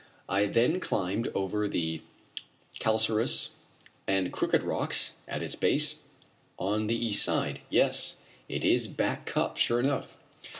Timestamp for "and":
4.07-4.33